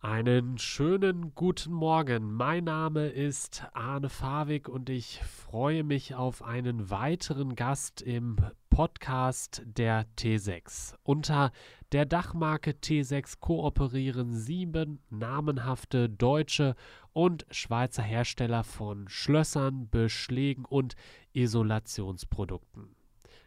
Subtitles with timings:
[0.00, 2.32] Einen schönen guten Morgen.
[2.32, 8.36] Mein Name ist Arne Fawig und ich freue mich auf einen weiteren Gast im
[8.70, 10.94] Podcast der T6.
[11.02, 11.50] Unter
[11.90, 16.76] der Dachmarke T6 kooperieren sieben namenhafte deutsche
[17.12, 20.94] und Schweizer Hersteller von Schlössern, Beschlägen und
[21.32, 22.94] Isolationsprodukten.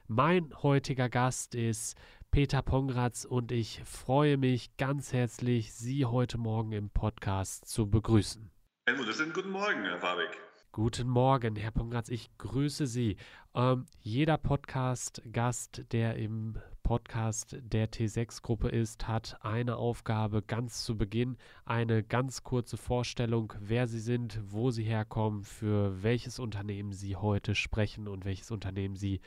[0.08, 1.96] Mein heutiger Gast ist
[2.32, 8.50] Peter Pongratz und ich freue mich ganz herzlich, Sie heute Morgen im Podcast zu begrüßen.
[8.86, 10.30] Einen wunderschönen guten Morgen, Herr Fabik.
[10.72, 13.18] Guten Morgen, Herr Pongratz, ich grüße Sie.
[13.54, 21.36] Ähm, jeder Podcast-Gast, der im Podcast der T6-Gruppe ist, hat eine Aufgabe ganz zu Beginn,
[21.66, 27.56] eine ganz kurze Vorstellung, wer Sie sind, wo Sie herkommen, für welches Unternehmen Sie heute
[27.56, 29.20] sprechen und welches Unternehmen Sie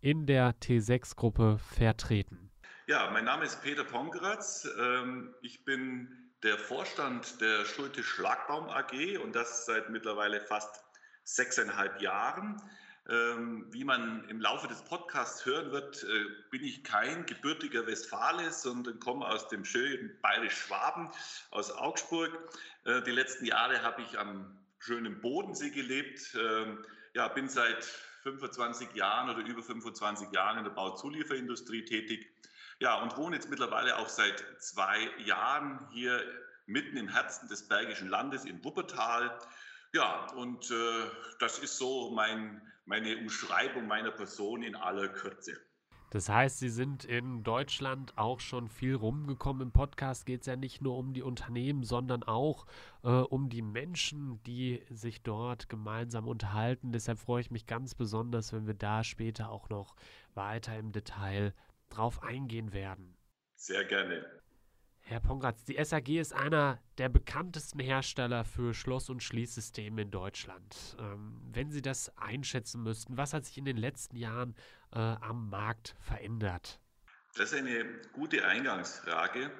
[0.00, 2.50] in der T6-Gruppe vertreten.
[2.86, 4.68] Ja, mein Name ist Peter Pongratz.
[4.78, 10.84] Ähm, ich bin der Vorstand der Schulte Schlagbaum AG und das seit mittlerweile fast
[11.24, 12.62] sechseinhalb Jahren.
[13.08, 18.50] Ähm, wie man im Laufe des Podcasts hören wird, äh, bin ich kein gebürtiger Westfale,
[18.50, 21.10] sondern komme aus dem schönen Bayerisch-Schwaben,
[21.50, 22.36] aus Augsburg.
[22.84, 26.36] Äh, die letzten Jahre habe ich am schönen Bodensee gelebt.
[26.40, 27.88] Ähm, ja, bin seit
[28.32, 32.26] 25 Jahren oder über 25 Jahren in der Bauzulieferindustrie tätig
[32.78, 36.22] ja, und wohne jetzt mittlerweile auch seit zwei Jahren hier
[36.66, 39.38] mitten im Herzen des Bergischen Landes in Wuppertal.
[39.92, 45.58] Ja, und äh, das ist so mein, meine Umschreibung meiner Person in aller Kürze.
[46.16, 49.60] Das heißt, Sie sind in Deutschland auch schon viel rumgekommen.
[49.60, 52.64] Im Podcast geht es ja nicht nur um die Unternehmen, sondern auch
[53.04, 56.90] äh, um die Menschen, die sich dort gemeinsam unterhalten.
[56.90, 59.94] Deshalb freue ich mich ganz besonders, wenn wir da später auch noch
[60.32, 61.52] weiter im Detail
[61.90, 63.14] drauf eingehen werden.
[63.54, 64.24] Sehr gerne.
[65.08, 70.96] Herr Pongratz, die SAG ist einer der bekanntesten Hersteller für Schloss- und Schließsysteme in Deutschland.
[70.98, 74.56] Ähm, wenn Sie das einschätzen müssten, was hat sich in den letzten Jahren
[74.92, 76.80] äh, am Markt verändert?
[77.36, 77.84] Das ist eine
[78.14, 79.52] gute Eingangsfrage.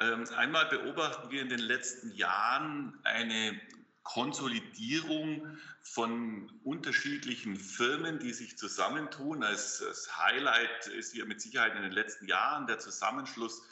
[0.00, 3.58] Ähm, einmal beobachten wir in den letzten Jahren eine
[4.02, 9.42] Konsolidierung von unterschiedlichen Firmen, die sich zusammentun.
[9.42, 13.62] Als, als Highlight ist hier mit Sicherheit in den letzten Jahren der Zusammenschluss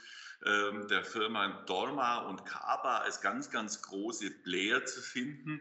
[0.44, 5.60] ähm, der Firma Dorma und Kaba als ganz, ganz große Player zu finden.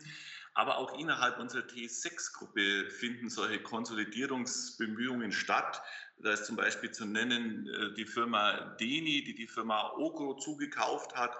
[0.54, 5.82] Aber auch innerhalb unserer T6-Gruppe finden solche Konsolidierungsbemühungen statt.
[6.20, 11.16] Da ist zum Beispiel zu nennen äh, die Firma Deni, die die Firma Ogro zugekauft
[11.16, 11.36] hat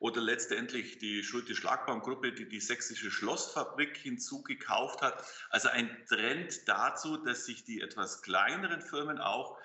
[0.00, 5.24] oder letztendlich die Schulte-Schlagbaumgruppe, die die sächsische Schlossfabrik hinzugekauft hat.
[5.50, 9.58] Also ein Trend dazu, dass sich die etwas kleineren Firmen auch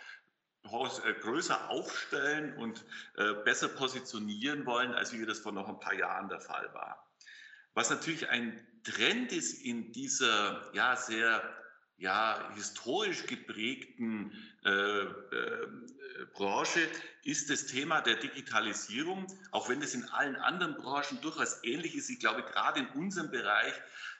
[0.63, 2.83] größer aufstellen und
[3.17, 7.07] äh, besser positionieren wollen, als wie das vor noch ein paar Jahren der Fall war.
[7.73, 11.41] Was natürlich ein Trend ist in dieser ja, sehr
[11.97, 14.31] ja, historisch geprägten
[14.65, 15.67] äh, äh,
[16.33, 16.87] Branche
[17.23, 22.09] ist das Thema der Digitalisierung, auch wenn es in allen anderen Branchen durchaus ähnlich ist.
[22.09, 23.73] Ich glaube, gerade in unserem Bereich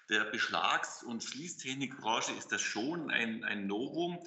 [0.10, 4.20] der Beschlags- und Schließtechnikbranche ist das schon ein, ein Novum.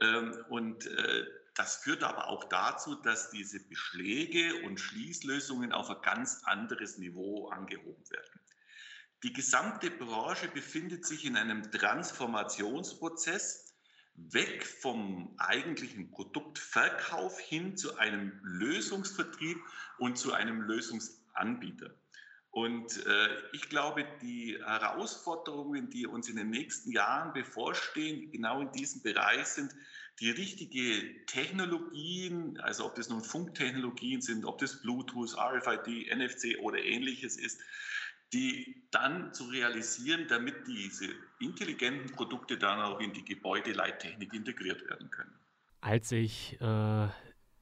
[0.00, 1.26] Ähm, und äh,
[1.60, 7.50] das führt aber auch dazu, dass diese Beschläge und Schließlösungen auf ein ganz anderes Niveau
[7.50, 8.40] angehoben werden.
[9.24, 13.74] Die gesamte Branche befindet sich in einem Transformationsprozess
[14.14, 19.58] weg vom eigentlichen Produktverkauf hin zu einem Lösungsvertrieb
[19.98, 21.94] und zu einem Lösungsanbieter.
[22.52, 28.72] Und äh, ich glaube, die Herausforderungen, die uns in den nächsten Jahren bevorstehen, genau in
[28.72, 29.74] diesem Bereich sind,
[30.20, 36.78] die richtige Technologien, also ob das nun Funktechnologien sind, ob das Bluetooth, RFID, NFC oder
[36.78, 37.60] ähnliches ist,
[38.32, 41.06] die dann zu realisieren, damit diese
[41.40, 45.32] intelligenten Produkte dann auch in die Gebäudeleittechnik integriert werden können.
[45.80, 47.08] Als ich äh,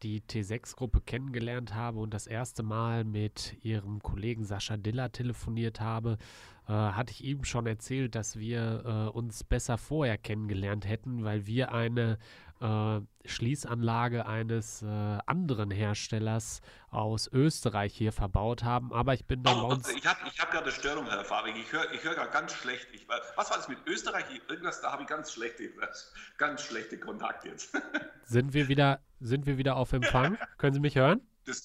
[0.02, 6.18] die T6-Gruppe kennengelernt habe und das erste Mal mit ihrem Kollegen Sascha Diller telefoniert habe,
[6.68, 11.46] äh, hatte ich ihm schon erzählt, dass wir äh, uns besser vorher kennengelernt hätten, weil
[11.46, 12.18] wir eine
[12.60, 14.86] äh, Schließanlage eines äh,
[15.26, 16.60] anderen Herstellers
[16.90, 18.92] aus Österreich hier verbaut haben.
[18.92, 19.88] Aber ich bin dann oh, uns.
[19.94, 21.56] Ich habe ich hab gerade Störung, Herr Fabing.
[21.56, 22.88] Ich höre ich hör gerade ganz schlecht.
[22.92, 24.24] Ich, was war das mit Österreich?
[24.48, 25.70] Irgendwas, da habe ich ganz schlechte,
[26.38, 27.76] ganz schlechte Kontakt jetzt.
[28.24, 30.36] sind, wir wieder, sind wir wieder auf Empfang?
[30.58, 31.20] Können Sie mich hören?
[31.44, 31.64] Das,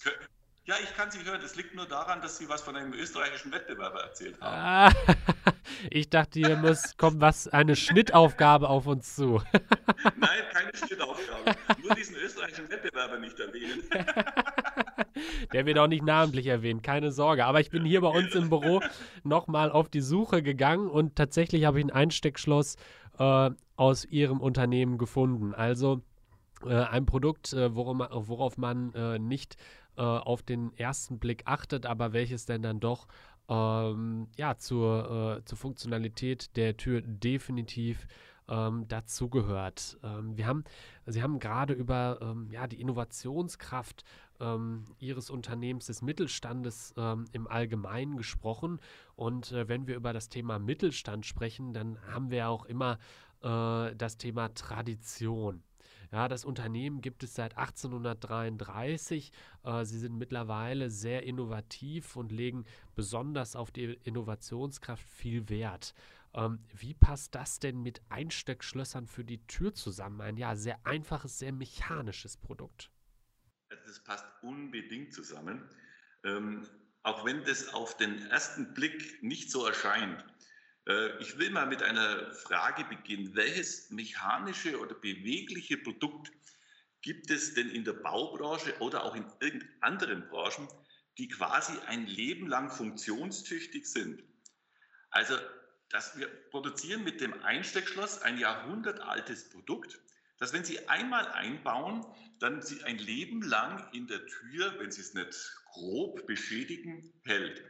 [0.66, 1.42] ja, ich kann Sie hören.
[1.42, 4.94] Das liegt nur daran, dass Sie was von einem österreichischen Wettbewerber erzählt haben.
[4.96, 5.14] Ah,
[5.90, 9.42] ich dachte, hier muss, kommt was, eine Schnittaufgabe auf uns zu.
[10.18, 11.56] Nein, keine Schnittaufgabe.
[11.82, 13.84] nur diesen österreichischen Wettbewerber nicht erwähnen.
[15.54, 17.46] Der wird auch nicht namentlich erwähnt, keine Sorge.
[17.46, 18.82] Aber ich bin hier bei uns im Büro
[19.24, 22.78] nochmal auf die Suche gegangen und tatsächlich habe ich ein Einsteckschloss
[23.20, 25.54] äh, aus Ihrem Unternehmen gefunden.
[25.54, 26.02] Also
[26.66, 29.58] äh, ein Produkt, äh, worum, worauf man äh, nicht
[29.98, 33.08] äh, auf den ersten Blick achtet, aber welches denn dann doch
[33.50, 38.08] ähm, ja, zur, äh, zur Funktionalität der Tür definitiv
[38.50, 39.98] ähm, dazugehört.
[40.04, 40.64] Ähm, wir haben,
[41.06, 44.04] Sie haben gerade über ähm, ja, die Innovationskraft
[44.40, 48.80] ähm, Ihres Unternehmens, des Mittelstandes ähm, im Allgemeinen gesprochen.
[49.16, 52.98] Und äh, wenn wir über das Thema Mittelstand sprechen, dann haben wir auch immer
[53.42, 55.64] äh, das Thema Tradition.
[56.14, 59.32] Ja, das Unternehmen gibt es seit 1833.
[59.64, 65.96] Äh, sie sind mittlerweile sehr innovativ und legen besonders auf die Innovationskraft viel Wert.
[66.36, 70.22] Ähm, wie passt das denn mit Einsteckschlössern für die Tür zusammen?
[70.22, 72.92] Ein ja sehr einfaches, sehr mechanisches Produkt.
[73.72, 75.68] Also das passt unbedingt zusammen.
[76.24, 76.68] Ähm,
[77.02, 80.24] auch wenn das auf den ersten Blick nicht so erscheint.
[80.88, 83.36] Äh, ich will mal mit einer Frage beginnen.
[83.36, 86.32] Welches mechanische oder bewegliche Produkt
[87.02, 90.68] gibt es denn in der Baubranche oder auch in anderen Branchen,
[91.18, 94.24] die quasi ein Leben lang funktionstüchtig sind?
[95.10, 95.38] Also
[95.94, 100.00] dass wir produzieren mit dem Einsteckschloss ein jahrhundertaltes Produkt,
[100.40, 102.04] das, wenn Sie einmal einbauen,
[102.40, 105.34] dann Sie ein Leben lang in der Tür, wenn Sie es nicht
[105.66, 107.64] grob beschädigen, hält.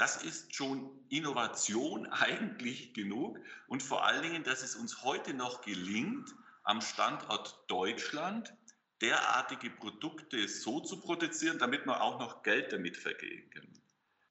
[0.00, 5.60] Das ist schon Innovation eigentlich genug und vor allen Dingen, dass es uns heute noch
[5.60, 8.50] gelingt, am Standort Deutschland
[9.02, 13.78] derartige Produkte so zu produzieren, damit wir auch noch Geld damit vergehen können.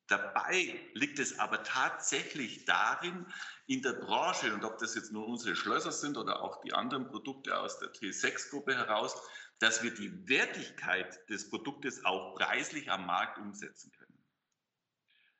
[0.07, 3.27] Dabei liegt es aber tatsächlich darin,
[3.67, 7.07] in der Branche, und ob das jetzt nur unsere Schlösser sind oder auch die anderen
[7.07, 9.15] Produkte aus der T6-Gruppe heraus,
[9.59, 13.98] dass wir die Wertigkeit des Produktes auch preislich am Markt umsetzen können.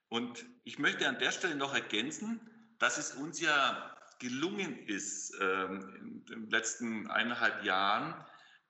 [0.10, 2.42] Und ich möchte an der Stelle noch ergänzen,
[2.80, 8.14] dass es uns ja gelungen ist, ähm, in den letzten eineinhalb Jahren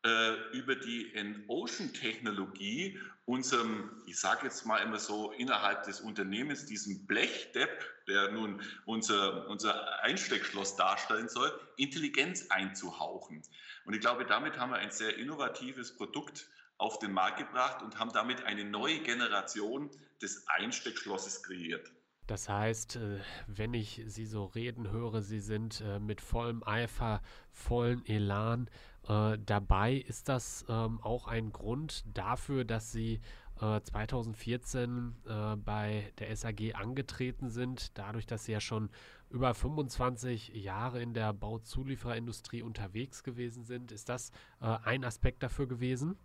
[0.06, 1.12] äh, über die
[1.48, 8.62] Ocean-Technologie unserem, ich sage jetzt mal immer so, innerhalb des Unternehmens, diesem Blechdepp, der nun
[8.86, 13.44] unser, unser Einsteckschloss darstellen soll, Intelligenz einzuhauchen.
[13.86, 16.48] Und ich glaube, damit haben wir ein sehr innovatives Produkt
[16.78, 19.90] auf den Markt gebracht und haben damit eine neue Generation
[20.22, 21.92] des Einsteckschlosses kreiert.
[22.30, 27.24] Das heißt, äh, wenn ich Sie so reden höre, Sie sind äh, mit vollem Eifer,
[27.52, 28.70] vollen Elan
[29.08, 29.96] äh, dabei.
[29.96, 33.20] Ist das ähm, auch ein Grund dafür, dass Sie
[33.62, 35.18] 2014
[35.66, 38.90] bei der SAG angetreten sind, dadurch, dass Sie ja schon
[39.30, 43.92] über 25 Jahre in der Bauzuliefererindustrie unterwegs gewesen sind?
[43.92, 44.32] Ist das
[44.62, 46.18] ein Aspekt dafür gewesen?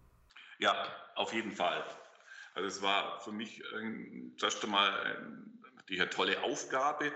[0.61, 0.77] Ja,
[1.17, 1.85] auf jeden Fall.
[2.55, 3.63] Also es war für mich
[4.37, 5.45] zuerst einmal
[5.89, 7.13] die tolle Aufgabe,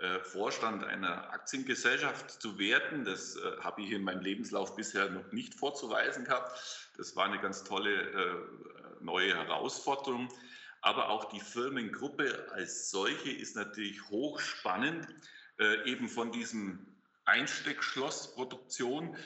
[0.00, 3.04] äh, Vorstand einer Aktiengesellschaft zu werden.
[3.04, 6.90] Das äh, habe ich in meinem Lebenslauf bisher noch nicht vorzuweisen gehabt.
[6.96, 8.34] Das war eine ganz tolle äh,
[9.00, 10.28] neue Herausforderung.
[10.80, 15.06] Aber auch die Firmengruppe als solche ist natürlich hochspannend,
[15.84, 16.86] eben von diesem
[17.30, 19.16] Einsteckschlossproduktion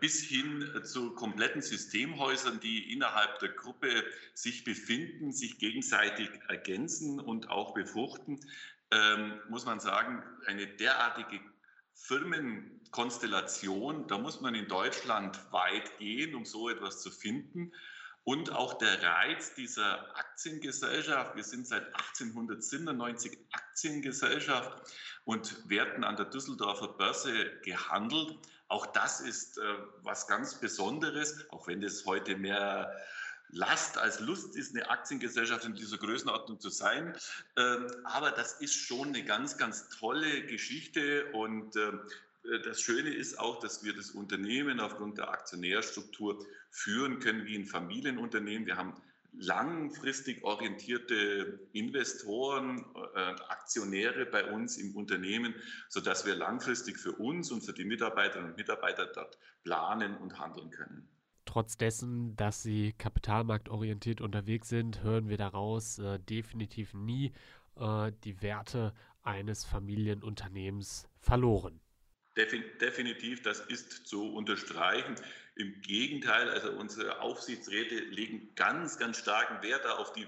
[0.00, 7.50] bis hin zu kompletten Systemhäusern, die innerhalb der Gruppe sich befinden, sich gegenseitig ergänzen und
[7.50, 8.40] auch befruchten
[8.90, 11.40] ähm, muss man sagen, eine derartige
[11.94, 17.72] Firmenkonstellation, da muss man in Deutschland weit gehen, um so etwas zu finden.
[18.28, 24.82] Und auch der Reiz dieser Aktiengesellschaft, wir sind seit 1897 Aktiengesellschaft
[25.24, 28.36] und werden an der Düsseldorfer Börse gehandelt.
[28.68, 29.62] Auch das ist äh,
[30.02, 32.94] was ganz Besonderes, auch wenn das heute mehr
[33.48, 37.16] Last als Lust ist, eine Aktiengesellschaft in dieser Größenordnung zu sein.
[37.56, 42.02] Ähm, aber das ist schon eine ganz, ganz tolle Geschichte und ähm,
[42.64, 47.66] das Schöne ist auch, dass wir das Unternehmen aufgrund der Aktionärstruktur führen können wie ein
[47.66, 48.66] Familienunternehmen.
[48.66, 48.94] Wir haben
[49.32, 53.18] langfristig orientierte Investoren, äh,
[53.48, 55.54] Aktionäre bei uns im Unternehmen,
[55.88, 60.70] sodass wir langfristig für uns und für die Mitarbeiterinnen und Mitarbeiter dort planen und handeln
[60.70, 61.08] können.
[61.44, 67.32] Trotz dessen, dass sie kapitalmarktorientiert unterwegs sind, hören wir daraus äh, definitiv nie
[67.76, 68.92] äh, die Werte
[69.22, 71.80] eines Familienunternehmens verloren.
[72.38, 75.16] Definitiv, das ist zu unterstreichen.
[75.56, 80.26] Im Gegenteil, also unsere Aufsichtsräte legen ganz, ganz starken Wert auf die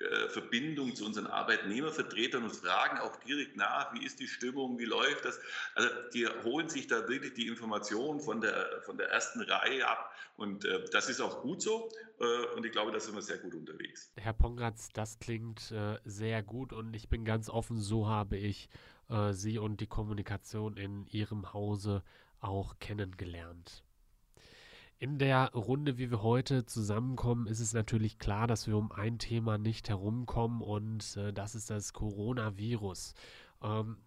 [0.00, 4.84] äh, Verbindung zu unseren Arbeitnehmervertretern und fragen auch direkt nach, wie ist die Stimmung, wie
[4.84, 5.40] läuft das.
[5.74, 10.14] Also die holen sich da wirklich die Informationen von der, von der ersten Reihe ab
[10.36, 13.38] und äh, das ist auch gut so äh, und ich glaube, da sind wir sehr
[13.38, 14.12] gut unterwegs.
[14.16, 18.68] Herr Pongratz, das klingt äh, sehr gut und ich bin ganz offen, so habe ich
[19.08, 22.02] äh, Sie und die Kommunikation in Ihrem Hause
[22.40, 23.84] auch kennengelernt.
[25.00, 29.18] In der Runde, wie wir heute zusammenkommen, ist es natürlich klar, dass wir um ein
[29.18, 33.14] Thema nicht herumkommen und äh, das ist das Coronavirus.
[33.62, 33.98] Ähm,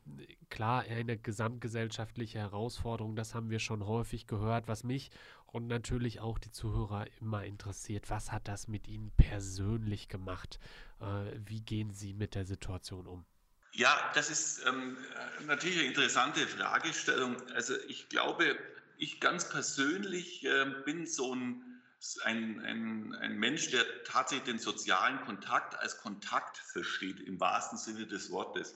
[0.50, 5.12] klar, eine gesamtgesellschaftliche Herausforderung, das haben wir schon häufig gehört, was mich
[5.46, 8.10] und natürlich auch die Zuhörer immer interessiert.
[8.10, 10.60] Was hat das mit Ihnen persönlich gemacht?
[11.00, 13.26] Äh, wie gehen Sie mit der Situation um?
[13.74, 14.98] Ja, das ist ähm,
[15.46, 17.38] natürlich eine interessante Fragestellung.
[17.54, 18.58] Also ich glaube,
[18.98, 21.82] ich ganz persönlich äh, bin so ein,
[22.24, 28.06] ein, ein, ein, Mensch, der tatsächlich den sozialen Kontakt als Kontakt versteht, im wahrsten Sinne
[28.08, 28.76] des Wortes.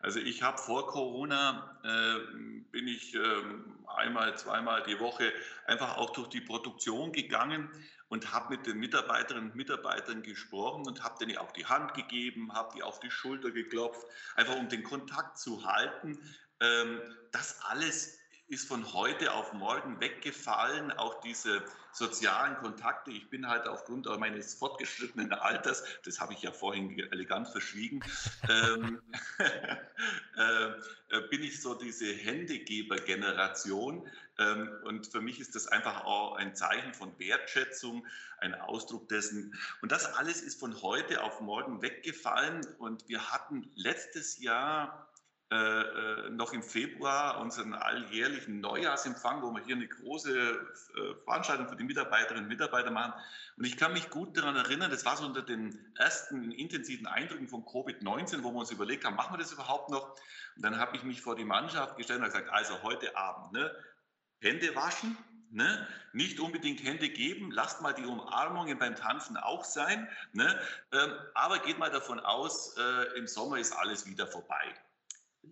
[0.00, 2.32] Also ich habe vor Corona, äh,
[2.72, 3.20] bin ich äh,
[3.94, 5.30] einmal, zweimal die Woche
[5.66, 7.68] einfach auch durch die Produktion gegangen
[8.10, 12.52] und habe mit den Mitarbeiterinnen und Mitarbeitern gesprochen und habe denen auch die Hand gegeben,
[12.52, 16.18] habe die auf die Schulter geklopft, einfach um den Kontakt zu halten.
[16.60, 17.00] Ähm,
[17.30, 18.19] das alles
[18.50, 23.12] ist von heute auf morgen weggefallen, auch diese sozialen Kontakte.
[23.12, 28.00] Ich bin halt aufgrund meines fortgeschrittenen Alters, das habe ich ja vorhin elegant verschwiegen,
[28.48, 29.00] ähm,
[30.36, 30.72] äh,
[31.30, 34.08] bin ich so diese Händegeber-Generation.
[34.38, 38.04] Ähm, und für mich ist das einfach auch ein Zeichen von Wertschätzung,
[38.38, 39.56] ein Ausdruck dessen.
[39.80, 42.66] Und das alles ist von heute auf morgen weggefallen.
[42.78, 45.08] Und wir hatten letztes Jahr
[45.52, 51.68] äh, äh, noch im Februar unseren alljährlichen Neujahrsempfang, wo wir hier eine große äh, Veranstaltung
[51.68, 53.14] für die Mitarbeiterinnen und Mitarbeiter machen.
[53.56, 57.48] Und ich kann mich gut daran erinnern, das war so unter den ersten intensiven Eindrücken
[57.48, 60.10] von Covid-19, wo wir uns überlegt haben, machen wir das überhaupt noch?
[60.54, 63.74] Und dann habe ich mich vor die Mannschaft gestellt und gesagt, also heute Abend, ne,
[64.40, 65.18] Hände waschen,
[65.52, 65.84] Ne?
[66.12, 70.08] Nicht unbedingt Hände geben, lasst mal die Umarmungen beim Tanzen auch sein.
[70.32, 70.56] Ne?
[70.92, 74.76] Ähm, aber geht mal davon aus, äh, im Sommer ist alles wieder vorbei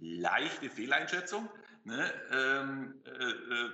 [0.00, 1.48] leichte Fehleinschätzung.
[1.84, 2.12] Ne?
[2.32, 3.70] Ähm, äh, äh,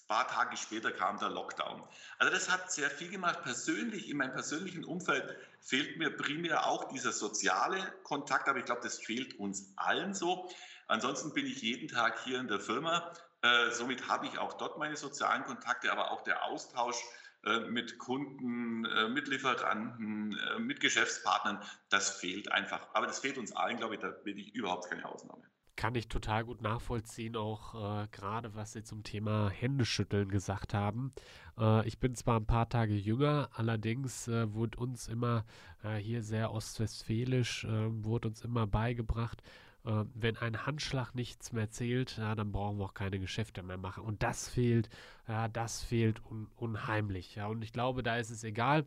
[0.00, 1.82] ein paar Tage später kam der Lockdown.
[2.18, 3.42] Also das hat sehr viel gemacht.
[3.42, 8.82] Persönlich, in meinem persönlichen Umfeld fehlt mir primär auch dieser soziale Kontakt, aber ich glaube,
[8.82, 10.48] das fehlt uns allen so.
[10.86, 13.12] Ansonsten bin ich jeden Tag hier in der Firma.
[13.42, 16.96] Äh, somit habe ich auch dort meine sozialen Kontakte, aber auch der Austausch
[17.44, 22.88] äh, mit Kunden, äh, mit Lieferanten, äh, mit Geschäftspartnern, das fehlt einfach.
[22.94, 25.42] Aber das fehlt uns allen, glaube ich, da bin ich überhaupt keine Ausnahme
[25.78, 31.12] kann ich total gut nachvollziehen, auch äh, gerade was Sie zum Thema Händeschütteln gesagt haben.
[31.56, 35.44] Äh, ich bin zwar ein paar Tage jünger, allerdings äh, wurde uns immer
[35.84, 39.40] äh, hier sehr ostwestfälisch, äh, wurde uns immer beigebracht,
[39.84, 43.78] äh, wenn ein Handschlag nichts mehr zählt, ja, dann brauchen wir auch keine Geschäfte mehr
[43.78, 44.02] machen.
[44.02, 44.88] Und das fehlt,
[45.28, 47.36] ja, das fehlt un unheimlich.
[47.36, 47.46] Ja.
[47.46, 48.84] Und ich glaube, da ist es egal,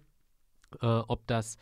[0.82, 1.58] ob das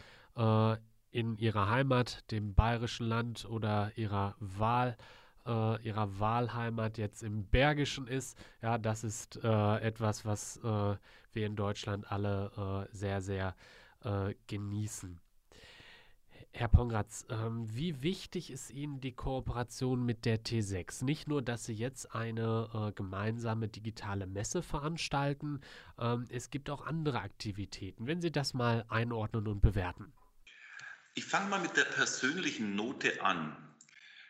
[1.12, 4.98] in ihrer Heimat, dem bayerischen Land oder ihrer Wahl,
[5.46, 8.38] äh, ihrer Wahlheimat jetzt im Bergischen ist.
[8.62, 10.96] Ja, das ist äh, etwas, was äh,
[11.34, 13.56] wir in Deutschland alle äh, sehr, sehr
[14.04, 15.20] äh, genießen.
[16.52, 21.06] Herr Pongratz, ähm, wie wichtig ist Ihnen die Kooperation mit der T6?
[21.06, 25.62] Nicht nur, dass Sie jetzt eine äh, gemeinsame digitale Messe veranstalten,
[26.00, 28.08] ähm, es gibt auch andere Aktivitäten.
[28.08, 30.12] Wenn Sie das mal einordnen und bewerten.
[31.16, 33.56] Ich fange mal mit der persönlichen Note an.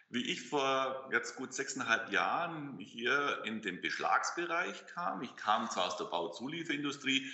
[0.09, 5.85] Wie ich vor jetzt gut sechseinhalb Jahren hier in den Beschlagsbereich kam, ich kam zwar
[5.85, 7.31] aus der Bauzulieferindustrie,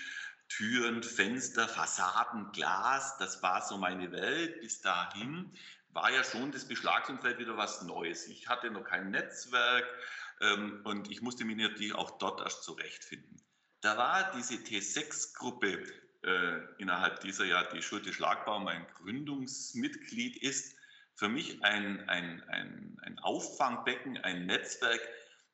[0.49, 4.59] Türen, Fenster, Fassaden, Glas, das war so meine Welt.
[4.59, 5.51] Bis dahin
[5.89, 8.27] war ja schon das Beschlagsumfeld wieder was Neues.
[8.27, 9.85] Ich hatte noch kein Netzwerk
[10.41, 13.41] ähm, und ich musste mich natürlich auch dort erst zurechtfinden.
[13.81, 16.04] Da war diese T6-Gruppe äh,
[16.77, 20.75] innerhalb dieser ja die Schulte Schlagbaum ein Gründungsmitglied ist,
[21.15, 24.99] für mich ein, ein, ein, ein Auffangbecken, ein Netzwerk,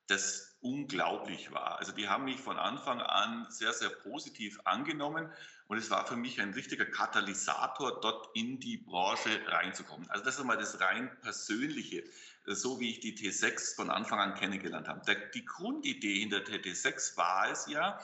[0.07, 1.79] das unglaublich war.
[1.79, 5.29] Also die haben mich von Anfang an sehr, sehr positiv angenommen
[5.67, 10.09] und es war für mich ein richtiger Katalysator, dort in die Branche reinzukommen.
[10.09, 12.03] Also das ist einmal das rein persönliche,
[12.45, 15.01] so wie ich die T6 von Anfang an kennengelernt habe.
[15.33, 17.99] die Grundidee hinter der T6 war es ja,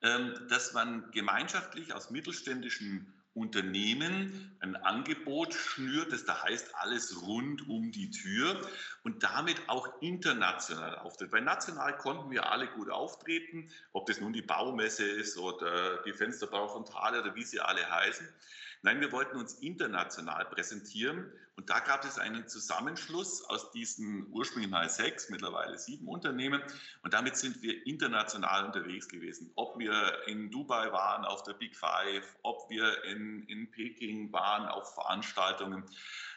[0.00, 7.92] dass man gemeinschaftlich aus mittelständischen Unternehmen ein Angebot schnürt, das da heißt alles rund um
[7.92, 8.60] die Tür
[9.04, 11.30] und damit auch international auftritt.
[11.30, 16.12] Weil national konnten wir alle gut auftreten, ob das nun die Baumesse ist oder die
[16.12, 18.28] Fensterbau von Thale oder wie sie alle heißen.
[18.82, 21.30] Nein, wir wollten uns international präsentieren
[21.60, 26.62] und da gab es einen Zusammenschluss aus diesen ursprünglich mal sechs, mittlerweile sieben Unternehmen
[27.02, 29.52] und damit sind wir international unterwegs gewesen.
[29.56, 34.68] Ob wir in Dubai waren auf der Big Five, ob wir in, in Peking waren
[34.68, 35.84] auf Veranstaltungen.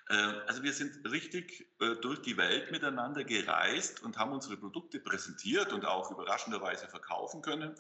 [0.10, 0.16] Äh,
[0.46, 5.72] also wir sind richtig äh, durch die Welt miteinander gereist und haben unsere Produkte präsentiert
[5.72, 7.76] und auch überraschenderweise verkaufen können.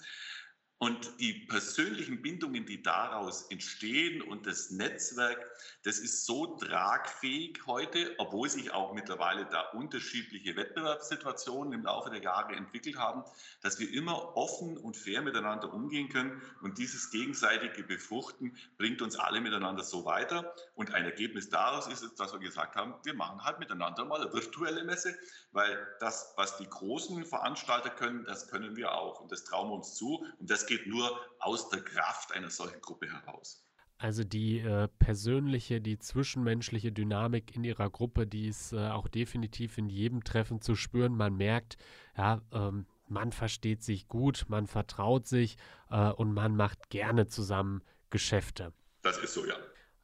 [0.83, 5.39] Und die persönlichen Bindungen, die daraus entstehen und das Netzwerk,
[5.83, 12.21] das ist so tragfähig heute, obwohl sich auch mittlerweile da unterschiedliche Wettbewerbssituationen im Laufe der
[12.21, 13.23] Jahre entwickelt haben,
[13.61, 16.41] dass wir immer offen und fair miteinander umgehen können.
[16.61, 20.53] Und dieses gegenseitige Befruchten bringt uns alle miteinander so weiter.
[20.75, 24.33] Und ein Ergebnis daraus ist dass wir gesagt haben, wir machen halt miteinander mal eine
[24.33, 25.17] virtuelle Messe,
[25.53, 29.21] weil das, was die großen Veranstalter können, das können wir auch.
[29.21, 30.25] Und das trauen wir uns zu.
[30.39, 33.63] Und das geht nur aus der Kraft einer solchen Gruppe heraus.
[33.98, 39.77] Also die äh, persönliche, die zwischenmenschliche Dynamik in ihrer Gruppe, die ist äh, auch definitiv
[39.77, 41.15] in jedem Treffen zu spüren.
[41.15, 41.77] Man merkt,
[42.18, 45.58] ja, ähm, man versteht sich gut, man vertraut sich
[45.89, 48.74] äh, und man macht gerne zusammen Geschäfte.
[49.03, 49.56] Das ist so, ja.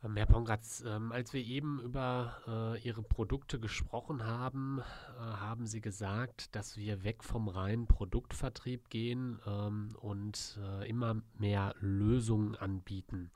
[0.04, 5.68] Ähm, Herr Pongratz, ähm, als wir eben über äh, Ihre Produkte gesprochen haben, äh, haben
[5.68, 12.56] Sie gesagt, dass wir weg vom reinen Produktvertrieb gehen ähm, und äh, immer mehr Lösungen
[12.56, 13.30] anbieten.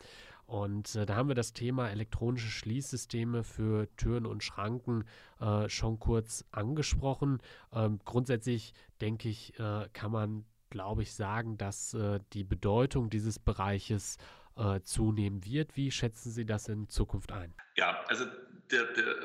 [0.46, 5.04] Und äh, da haben wir das Thema elektronische Schließsysteme für Türen und Schranken
[5.42, 7.40] äh, schon kurz angesprochen.
[7.74, 11.96] Ähm, grundsätzlich denke ich, äh, kann man, glaube ich, sagen, dass
[12.34, 14.43] die Bedeutung dieses Bereiches äh,
[14.84, 15.76] zunehmen wird.
[15.76, 17.54] Wie schätzen Sie das in Zukunft ein?
[17.76, 18.26] Ja, also
[18.72, 19.16] der, der,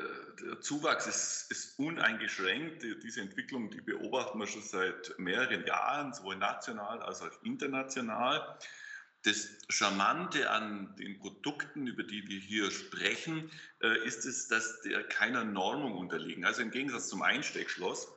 [0.41, 2.83] der Zuwachs ist, ist, uneingeschränkt.
[3.03, 8.57] Diese Entwicklung, die beobachten wir schon seit mehreren Jahren, sowohl national als auch international.
[9.23, 15.03] Das Charmante an den Produkten, über die wir hier sprechen, äh, ist es, dass der
[15.03, 16.45] keiner Normung unterliegen.
[16.45, 18.07] Also im Gegensatz zum Einsteckschloss.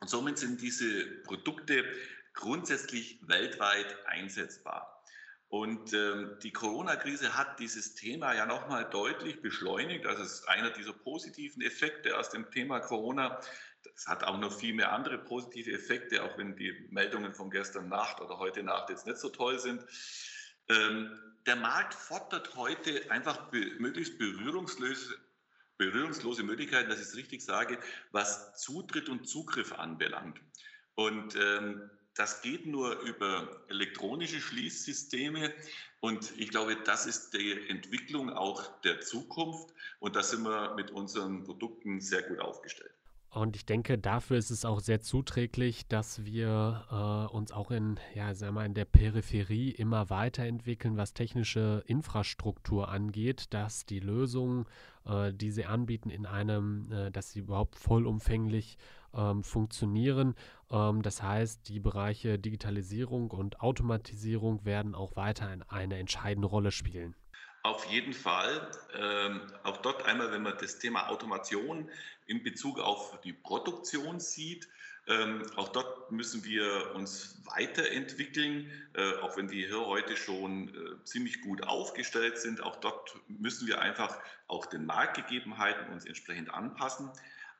[0.00, 1.84] Und somit sind diese Produkte
[2.34, 4.91] grundsätzlich weltweit einsetzbar.
[5.52, 10.06] Und ähm, die Corona-Krise hat dieses Thema ja nochmal deutlich beschleunigt.
[10.06, 13.38] Das ist einer dieser positiven Effekte aus dem Thema Corona.
[13.94, 17.90] Es hat auch noch viel mehr andere positive Effekte, auch wenn die Meldungen von gestern
[17.90, 19.84] Nacht oder heute Nacht jetzt nicht so toll sind.
[20.70, 25.14] Ähm, der Markt fordert heute einfach be möglichst berührungslose,
[25.76, 27.78] berührungslose Möglichkeiten, dass ich es richtig sage,
[28.10, 30.40] was Zutritt und Zugriff anbelangt.
[30.94, 35.52] Und ähm, das geht nur über elektronische Schließsysteme.
[36.00, 39.72] Und ich glaube, das ist die Entwicklung auch der Zukunft.
[40.00, 42.92] Und da sind wir mit unseren Produkten sehr gut aufgestellt.
[43.34, 46.84] Und ich denke, dafür ist es auch sehr zuträglich, dass wir
[47.30, 52.90] äh, uns auch in, ja, sagen wir, in der Peripherie immer weiterentwickeln, was technische Infrastruktur
[52.90, 54.66] angeht, dass die Lösungen,
[55.06, 58.76] äh, die sie anbieten, in einem, äh, dass sie überhaupt vollumfänglich
[59.14, 60.34] ähm, funktionieren.
[60.70, 67.14] Ähm, das heißt, die Bereiche Digitalisierung und Automatisierung werden auch weiter eine entscheidende Rolle spielen.
[67.64, 68.70] Auf jeden Fall.
[68.98, 71.88] Ähm, auch dort einmal, wenn man das Thema Automation
[72.26, 74.68] in Bezug auf die Produktion sieht,
[75.08, 81.04] ähm, auch dort müssen wir uns weiterentwickeln, äh, auch wenn wir hier heute schon äh,
[81.04, 82.62] ziemlich gut aufgestellt sind.
[82.62, 87.10] Auch dort müssen wir einfach auch den Marktgegebenheiten uns entsprechend anpassen.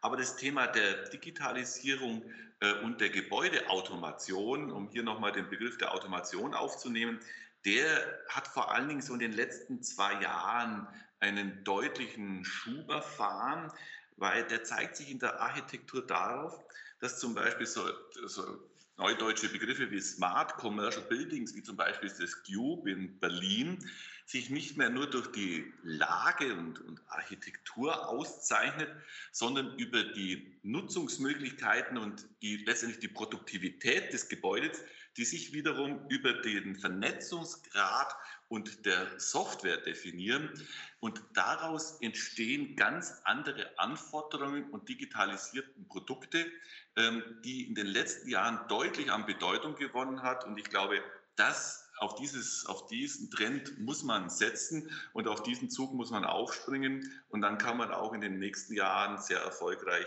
[0.02, 2.22] Aber das Thema der Digitalisierung
[2.60, 7.20] äh, und der Gebäudeautomation, um hier nochmal den Begriff der Automation aufzunehmen,
[7.64, 7.84] der
[8.28, 10.88] hat vor allen Dingen so in den letzten zwei Jahren
[11.20, 13.72] einen deutlichen Schub erfahren,
[14.16, 16.58] weil der zeigt sich in der Architektur darauf,
[16.98, 17.88] dass zum Beispiel so,
[18.26, 18.58] so
[19.02, 23.78] neudeutsche Begriffe wie Smart Commercial Buildings, wie zum Beispiel das Cube in Berlin,
[24.26, 28.88] sich nicht mehr nur durch die Lage und, und, Architektur auszeichnet,
[29.32, 34.80] sondern über die Nutzungsmöglichkeiten und die, letztendlich die Produktivität des Gebäudes,
[35.16, 38.14] die sich wiederum über den Vernetzungsgrad
[38.52, 40.50] und der Software definieren.
[41.00, 46.44] Und daraus entstehen ganz andere Anforderungen und digitalisierten Produkte,
[46.96, 50.44] ähm, die in den letzten Jahren deutlich an Bedeutung gewonnen hat.
[50.44, 51.02] Und ich glaube,
[51.34, 56.26] das auf, dieses, auf diesen Trend muss man setzen und auf diesen Zug muss man
[56.26, 60.06] aufspringen und dann kann man auch in den nächsten Jahren sehr erfolgreich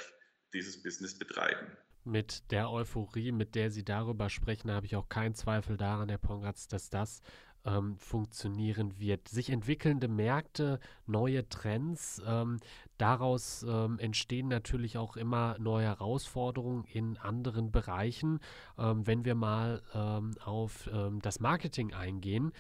[0.54, 1.66] dieses Business betreiben.
[2.04, 6.20] Mit der Euphorie, mit der Sie darüber sprechen, habe ich auch keinen Zweifel daran, Herr
[6.20, 7.24] Pongratz, dass das
[7.66, 9.28] ähm, funktionieren wird.
[9.28, 12.60] Sich entwickelnde Märkte, neue Trends, ähm,
[12.98, 18.40] daraus ähm, entstehen natürlich auch immer neue Herausforderungen in anderen Bereichen.
[18.78, 20.90] Ähm, wenn wir mal ähm, auf
[21.22, 22.52] das Marketing eingehen,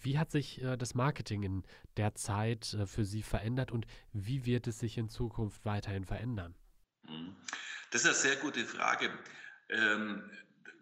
[0.00, 1.62] wie hat sich äh, das Marketing in
[1.96, 6.54] der Zeit äh, für Sie verändert und wie wird es sich in Zukunft weiterhin verändern?
[7.08, 7.36] Mhm.
[7.90, 9.10] Das ist eine sehr gute Frage.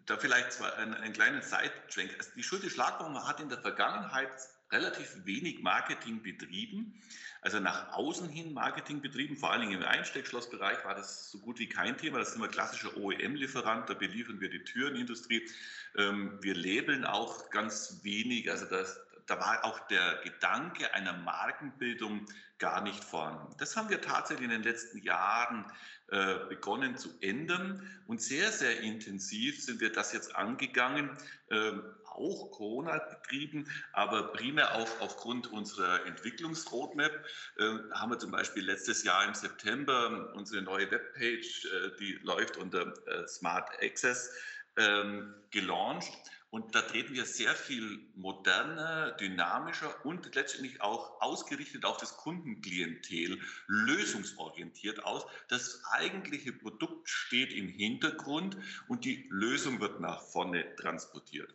[0.06, 2.14] Da vielleicht zwar einen, einen kleinen Zeitschwenk.
[2.18, 4.30] Also die Schulte Schlagbaumer hat in der Vergangenheit
[4.72, 7.00] relativ wenig Marketing betrieben,
[7.42, 11.58] also nach außen hin Marketing betrieben, vor allen Dingen im Einsteckschlossbereich war das so gut
[11.58, 12.18] wie kein Thema.
[12.18, 15.48] Das sind wir klassischer OEM-Lieferant, da beliefern wir die Türenindustrie.
[15.96, 22.26] Ähm, wir labeln auch ganz wenig, also das, da war auch der Gedanke einer Markenbildung
[22.58, 23.54] gar nicht vorhanden.
[23.58, 25.64] Das haben wir tatsächlich in den letzten Jahren
[26.08, 31.16] äh, begonnen zu ändern und sehr, sehr intensiv sind wir das jetzt angegangen,
[31.48, 31.72] äh,
[32.04, 37.12] auch Corona betrieben, aber primär auch aufgrund unserer Entwicklungsroadmap
[37.56, 42.56] äh, haben wir zum Beispiel letztes Jahr im September unsere neue Webpage, äh, die läuft
[42.56, 44.34] unter äh, Smart Access,
[44.76, 46.12] ähm, gelauncht
[46.50, 53.40] und da treten wir sehr viel moderner, dynamischer und letztendlich auch ausgerichtet auf das Kundenklientel,
[53.68, 55.24] lösungsorientiert aus.
[55.48, 58.56] Das eigentliche Produkt steht im Hintergrund
[58.88, 61.54] und die Lösung wird nach vorne transportiert.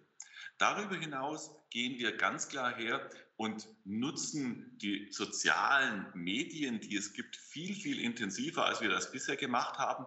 [0.58, 7.36] Darüber hinaus gehen wir ganz klar her und nutzen die sozialen Medien, die es gibt,
[7.36, 10.06] viel, viel intensiver, als wir das bisher gemacht haben.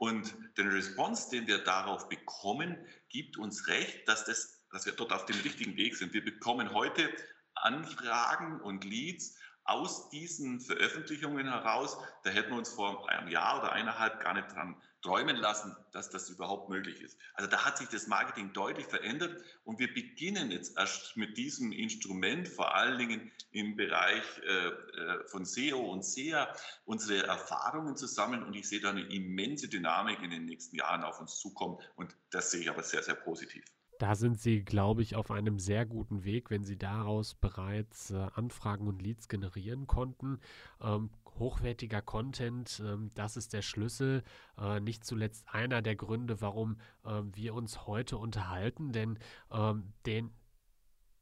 [0.00, 2.74] Und den Response, den wir darauf bekommen,
[3.10, 6.14] gibt uns recht, dass, das, dass wir dort auf dem richtigen Weg sind.
[6.14, 7.14] Wir bekommen heute
[7.54, 11.98] Anfragen und Leads aus diesen Veröffentlichungen heraus.
[12.24, 16.10] Da hätten wir uns vor einem Jahr oder eineinhalb gar nicht dran träumen lassen, dass
[16.10, 17.18] das überhaupt möglich ist.
[17.34, 21.72] Also da hat sich das Marketing deutlich verändert und wir beginnen jetzt erst mit diesem
[21.72, 26.52] Instrument, vor allen Dingen im Bereich äh, äh von SEO und SEA,
[26.84, 31.04] unsere Erfahrungen zu sammeln und ich sehe da eine immense Dynamik in den nächsten Jahren
[31.04, 33.64] auf uns zukommen und das sehe ich aber sehr, sehr positiv.
[34.00, 38.28] Da sind Sie, glaube ich, auf einem sehr guten Weg, wenn Sie daraus bereits äh,
[38.34, 40.40] Anfragen und Leads generieren konnten.
[40.80, 44.22] Ähm, hochwertiger Content, ähm, das ist der Schlüssel.
[44.56, 49.18] Äh, nicht zuletzt einer der Gründe, warum äh, wir uns heute unterhalten, denn
[49.50, 50.30] ähm, den,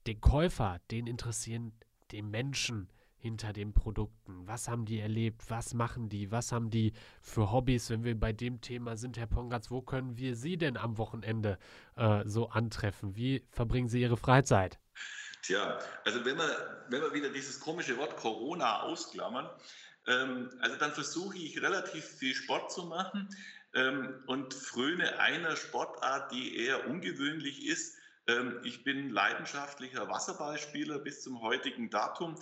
[0.06, 1.72] den Käufer, den interessieren
[2.10, 4.46] die Menschen hinter den Produkten?
[4.46, 5.50] Was haben die erlebt?
[5.50, 6.30] Was machen die?
[6.30, 7.90] Was haben die für Hobbys?
[7.90, 11.58] Wenn wir bei dem Thema sind, Herr Pongatz, wo können wir Sie denn am Wochenende
[11.96, 13.16] äh, so antreffen?
[13.16, 14.78] Wie verbringen Sie Ihre Freizeit?
[15.42, 19.48] Tja, also wenn wir, wenn wir wieder dieses komische Wort Corona ausklammern,
[20.08, 23.28] ähm, also dann versuche ich relativ viel Sport zu machen
[23.74, 27.96] ähm, und fröne einer Sportart, die eher ungewöhnlich ist.
[28.26, 32.36] Ähm, ich bin leidenschaftlicher Wasserballspieler bis zum heutigen Datum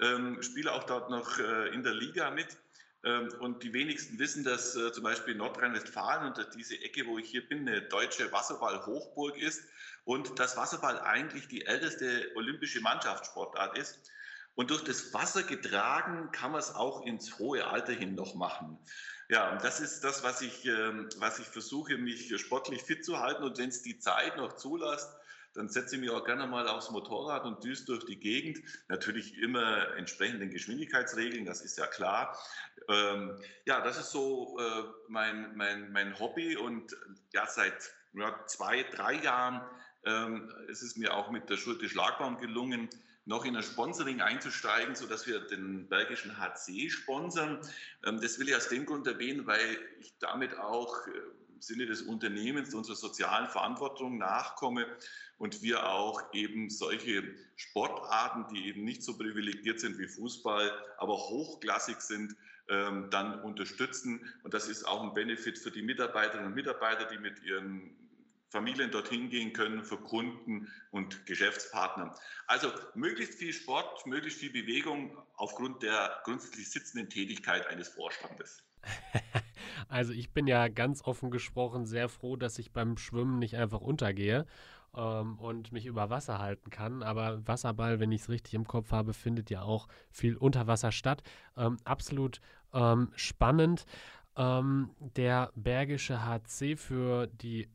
[0.00, 2.56] ähm, spiele auch dort noch äh, in der Liga mit.
[3.04, 7.28] Ähm, und die wenigsten wissen, dass äh, zum Beispiel Nordrhein-Westfalen und diese Ecke, wo ich
[7.28, 9.62] hier bin, eine deutsche Wasserball-Hochburg ist
[10.04, 14.10] und dass Wasserball eigentlich die älteste olympische Mannschaftssportart ist.
[14.56, 18.78] Und durch das Wasser getragen kann man es auch ins hohe Alter hin noch machen.
[19.28, 23.18] Ja, und das ist das, was ich, ähm, was ich versuche, mich sportlich fit zu
[23.18, 23.42] halten.
[23.42, 25.14] Und wenn es die Zeit noch zulässt,
[25.52, 28.60] dann setze ich mich auch gerne mal aufs Motorrad und düse durch die Gegend.
[28.88, 32.38] Natürlich immer entsprechend den Geschwindigkeitsregeln, das ist ja klar.
[32.88, 36.96] Ähm, ja, das ist so äh, mein, mein, mein Hobby und
[37.32, 39.62] ja, seit ja, zwei, drei Jahren
[40.04, 42.88] ähm, ist es mir auch mit der Schulte Schlagbaum gelungen,
[43.26, 47.60] noch in ein Sponsoring einzusteigen, sodass wir den Bergischen HC sponsern.
[48.04, 51.10] Ähm, das will ich aus dem Grund erwähnen, weil ich damit auch äh,
[51.54, 54.86] im Sinne des Unternehmens unserer sozialen Verantwortung nachkomme
[55.38, 57.24] und wir auch eben solche
[57.56, 62.36] Sportarten, die eben nicht so privilegiert sind wie Fußball, aber hochklassig sind,
[62.68, 64.20] ähm, dann unterstützen.
[64.44, 68.05] Und das ist auch ein Benefit für die Mitarbeiterinnen und Mitarbeiter, die mit ihren
[68.56, 72.14] Familien dorthin gehen können, für Kunden und Geschäftspartner.
[72.46, 78.64] Also möglichst viel Sport, möglichst viel Bewegung aufgrund der grundsätzlich sitzenden Tätigkeit eines Vorstandes.
[79.88, 83.80] Also ich bin ja ganz offen gesprochen sehr froh, dass ich beim Schwimmen nicht einfach
[83.80, 84.46] untergehe
[84.96, 87.02] ähm, und mich über Wasser halten kann.
[87.02, 90.92] Aber Wasserball, wenn ich es richtig im Kopf habe, findet ja auch viel unter Wasser
[90.92, 91.22] statt.
[91.56, 92.40] Ähm, absolut
[92.72, 93.86] ähm, spannend.
[94.36, 97.68] Ähm, der Bergische HC für die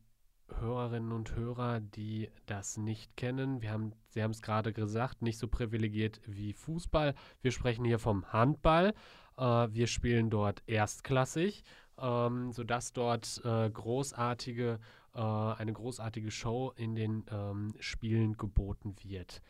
[0.60, 3.62] Hörerinnen und Hörer, die das nicht kennen.
[3.62, 7.14] Wir haben, Sie haben es gerade gesagt, nicht so privilegiert wie Fußball.
[7.40, 8.94] Wir sprechen hier vom Handball.
[9.36, 11.64] Äh, wir spielen dort erstklassig,
[11.98, 14.78] ähm, sodass dort äh, großartige
[15.14, 19.42] äh, eine großartige Show in den ähm, Spielen geboten wird.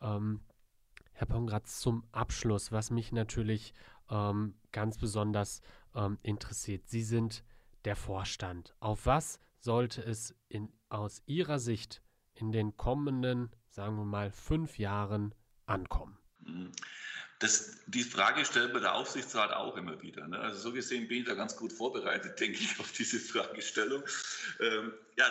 [0.00, 0.40] Ähm,
[1.12, 3.74] Herr Pongratz, zum Abschluss, was mich natürlich
[4.10, 5.60] ähm, ganz besonders
[5.94, 6.88] ähm, interessiert.
[6.88, 7.44] Sie sind
[7.84, 8.74] der Vorstand.
[8.80, 12.02] Auf was sollte es in, aus Ihrer Sicht
[12.34, 15.34] in den kommenden, sagen wir mal, fünf Jahren
[15.66, 16.18] ankommen?
[17.38, 20.26] Das, die Frage stellt mir der Aufsichtsrat auch immer wieder.
[20.26, 20.38] Ne?
[20.38, 24.02] Also so gesehen bin ich da ganz gut vorbereitet, denke ich, auf diese Fragestellung.
[24.60, 25.26] Ähm, ja,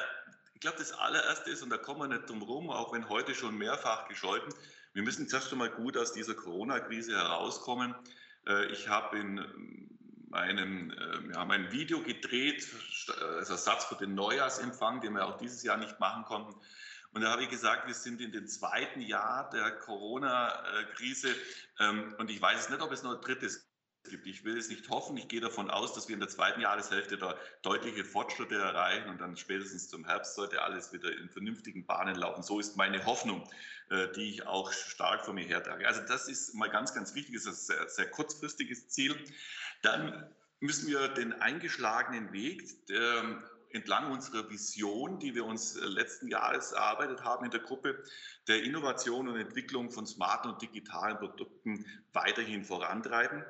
[0.54, 3.36] ich glaube, das allererste ist, und da kommen wir nicht drum rum, auch wenn heute
[3.36, 4.54] schon mehrfach gescholten,
[4.94, 7.96] wir müssen zuerst einmal gut aus dieser Corona-Krise herauskommen.
[8.48, 9.89] Äh, ich habe in
[10.32, 12.67] meinem, äh, wir haben ein Video gedreht
[13.38, 16.60] als Ersatz für den Neujahrsempfang, den wir auch dieses Jahr nicht machen konnten.
[17.13, 21.36] Und da habe ich gesagt, wir sind in dem zweiten Jahr der Corona-Krise
[21.80, 23.70] ähm, und ich weiß nicht, ob es noch ein drittes
[24.09, 24.27] gibt.
[24.27, 25.17] Ich will es nicht hoffen.
[25.17, 29.21] Ich gehe davon aus, dass wir in der zweiten Jahreshälfte da deutliche Fortschritte erreichen und
[29.21, 32.43] dann spätestens zum Herbst sollte alles wieder in vernünftigen Bahnen laufen.
[32.43, 33.47] So ist meine Hoffnung,
[33.89, 35.87] äh, die ich auch stark vor mir hertrage.
[35.87, 37.35] Also das ist mal ganz, ganz wichtig.
[37.35, 39.15] Das ist ein sehr, sehr kurzfristiges Ziel.
[39.81, 46.73] Dann müssen wir den eingeschlagenen Weg der entlang unserer Vision, die wir uns letzten Jahres
[46.73, 48.03] erarbeitet haben in der Gruppe,
[48.47, 53.45] der Innovation und Entwicklung von smarten und digitalen Produkten weiterhin vorantreiben.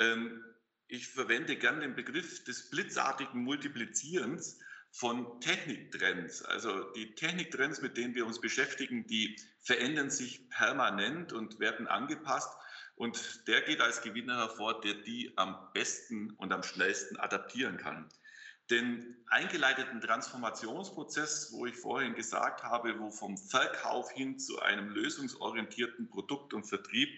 [0.00, 0.44] Ähm,
[0.88, 4.58] ich verwende gern den Begriff des blitzartigen Multiplizierens
[4.92, 6.42] von Techniktrends.
[6.42, 12.50] Also die Techniktrends, mit denen wir uns beschäftigen, die verändern sich permanent und werden angepasst.
[12.94, 18.08] Und der geht als Gewinner hervor, der die am besten und am schnellsten adaptieren kann.
[18.70, 26.08] Den eingeleiteten Transformationsprozess, wo ich vorhin gesagt habe, wo vom Verkauf hin zu einem lösungsorientierten
[26.08, 27.08] Produkt und Vertrieb,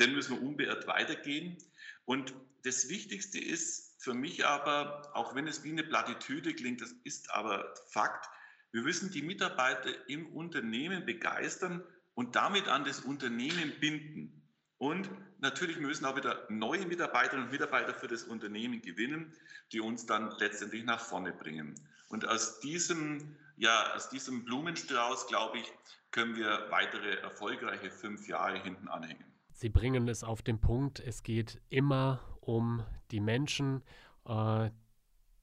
[0.00, 1.58] den müssen wir unbeirrt weitergehen.
[2.06, 6.94] Und das Wichtigste ist für mich aber, auch wenn es wie eine Plattitüde klingt, das
[7.04, 8.28] ist aber Fakt,
[8.72, 11.82] wir müssen die Mitarbeiter im Unternehmen begeistern
[12.14, 14.42] und damit an das Unternehmen binden.
[14.78, 15.08] Und
[15.40, 19.32] natürlich müssen auch wieder neue Mitarbeiterinnen und Mitarbeiter für das Unternehmen gewinnen,
[19.72, 21.74] die uns dann letztendlich nach vorne bringen.
[22.08, 25.72] Und aus diesem, ja, aus diesem Blumenstrauß, glaube ich,
[26.10, 29.35] können wir weitere erfolgreiche fünf Jahre hinten anhängen.
[29.56, 33.82] Sie bringen es auf den Punkt, es geht immer um die Menschen,
[34.26, 34.68] äh,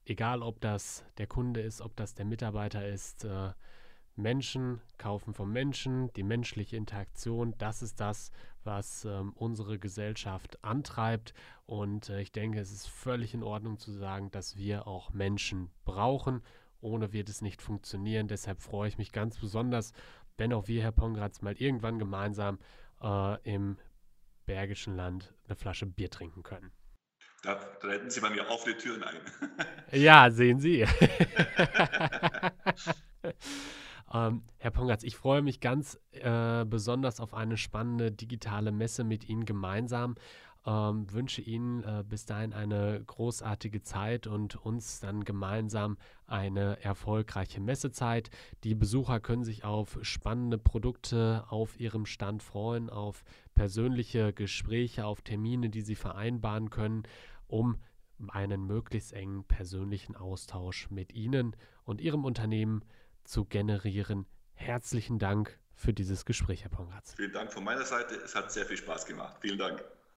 [0.04, 3.24] egal ob das der Kunde ist, ob das der Mitarbeiter ist.
[3.24, 3.50] Äh,
[4.14, 8.30] Menschen kaufen vom Menschen, die menschliche Interaktion, das ist das,
[8.62, 11.34] was ähm, unsere Gesellschaft antreibt.
[11.66, 15.72] Und äh, ich denke, es ist völlig in Ordnung zu sagen, dass wir auch Menschen
[15.84, 16.40] brauchen.
[16.80, 18.28] Ohne wird es nicht funktionieren.
[18.28, 19.92] Deshalb freue ich mich ganz besonders,
[20.36, 22.60] wenn auch wir, Herr Pongratz, mal irgendwann gemeinsam
[23.02, 23.76] äh, im
[24.46, 26.72] Bergischen Land eine Flasche Bier trinken können.
[27.44, 29.16] Da treten Sie bei mir offene Türen ein.
[29.92, 30.80] ja, sehen Sie.
[34.14, 39.28] ähm, Herr Pongatz, ich freue mich ganz äh, besonders auf eine spannende digitale Messe mit
[39.28, 40.14] Ihnen gemeinsam.
[40.66, 47.60] Ähm, wünsche Ihnen äh, bis dahin eine großartige Zeit und uns dann gemeinsam eine erfolgreiche
[47.60, 48.30] Messezeit.
[48.64, 55.22] Die Besucher können sich auf spannende Produkte auf ihrem Stand freuen, auf persönliche Gespräche, auf
[55.22, 57.04] Termine, die sie vereinbaren können,
[57.46, 57.78] um
[58.28, 62.84] einen möglichst engen persönlichen Austausch mit Ihnen und Ihrem Unternehmen
[63.24, 64.26] zu generieren.
[64.54, 67.14] Herzlichen Dank für dieses Gespräch, Herr Pongratz.
[67.14, 68.14] Vielen Dank von meiner Seite.
[68.16, 69.36] Es hat sehr viel Spaß gemacht.
[69.40, 69.84] Vielen Dank.